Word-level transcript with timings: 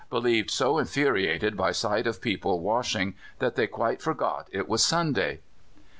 Believed 0.09 0.49
so 0.49 0.79
infuriated 0.79 1.55
by 1.55 1.71
sight 1.71 2.07
of 2.07 2.21
people 2.23 2.59
washing 2.59 3.13
that 3.37 3.53
they 3.55 3.67
quite 3.67 4.01
forgot 4.01 4.47
it 4.51 4.67
was 4.67 4.83
Sunday." 4.83 5.41